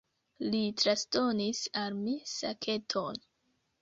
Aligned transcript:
Li 0.53 0.61
transdonis 0.83 1.61
al 1.83 1.99
mi 2.07 2.17
saketon. 2.33 3.25